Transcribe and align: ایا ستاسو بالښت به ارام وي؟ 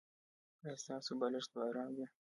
ایا 0.63 0.73
ستاسو 0.83 1.11
بالښت 1.19 1.49
به 1.55 1.61
ارام 1.69 1.91
وي؟ 1.97 2.05